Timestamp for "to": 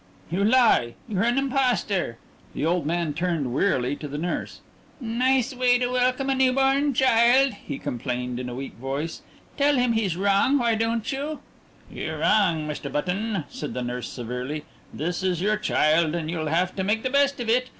3.97-4.07, 5.77-5.89, 16.77-16.83